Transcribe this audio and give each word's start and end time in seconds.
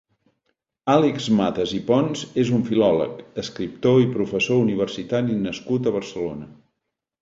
Àlex 0.93 1.27
Matas 1.41 1.75
i 1.81 1.83
Pons 1.91 2.25
és 2.45 2.51
un 2.59 2.65
filòleg, 2.71 3.15
escriptor 3.45 4.01
i 4.09 4.13
professor 4.19 4.67
universitari 4.67 5.41
nascut 5.49 5.89
a 5.95 5.99
Barcelona. 6.01 6.55